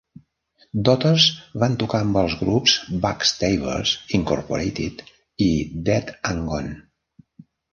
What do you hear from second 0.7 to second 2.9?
Daughters van tocar amb els grups